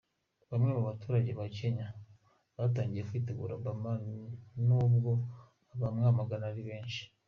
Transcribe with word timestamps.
Bamwe 0.49 0.69
mu 0.75 0.81
baturage 0.89 1.31
ba 1.39 1.45
Kenya 1.57 1.87
batangiye 2.57 3.03
kwitegura 3.09 3.57
Obama 3.59 3.91
n’ubwo 4.65 5.11
abamwamagana 5.73 6.45
ari 6.51 6.63
benshi. 6.69 7.01